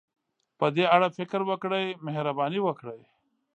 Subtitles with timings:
[0.59, 3.01] په دې اړه فکر وکړئ، مهرباني وکړئ.